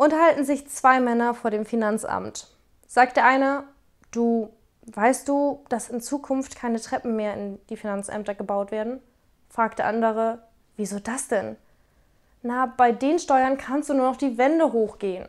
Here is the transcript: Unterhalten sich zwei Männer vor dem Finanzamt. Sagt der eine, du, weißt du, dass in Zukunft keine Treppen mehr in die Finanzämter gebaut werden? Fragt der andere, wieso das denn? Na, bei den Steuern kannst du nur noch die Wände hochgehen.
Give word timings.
Unterhalten 0.00 0.46
sich 0.46 0.66
zwei 0.66 0.98
Männer 0.98 1.34
vor 1.34 1.50
dem 1.50 1.66
Finanzamt. 1.66 2.46
Sagt 2.86 3.18
der 3.18 3.26
eine, 3.26 3.64
du, 4.12 4.48
weißt 4.86 5.28
du, 5.28 5.62
dass 5.68 5.90
in 5.90 6.00
Zukunft 6.00 6.56
keine 6.56 6.80
Treppen 6.80 7.16
mehr 7.16 7.34
in 7.34 7.58
die 7.68 7.76
Finanzämter 7.76 8.34
gebaut 8.34 8.70
werden? 8.70 9.02
Fragt 9.50 9.78
der 9.78 9.84
andere, 9.84 10.38
wieso 10.78 11.00
das 11.00 11.28
denn? 11.28 11.56
Na, 12.40 12.64
bei 12.64 12.92
den 12.92 13.18
Steuern 13.18 13.58
kannst 13.58 13.90
du 13.90 13.92
nur 13.92 14.06
noch 14.06 14.16
die 14.16 14.38
Wände 14.38 14.72
hochgehen. 14.72 15.28